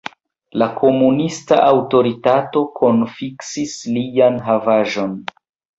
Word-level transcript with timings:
La 0.61 0.67
komunista 0.77 1.59
aŭtoritato 1.67 2.65
konfiskis 2.81 3.79
lian 3.95 4.45
havaĵon. 4.51 5.17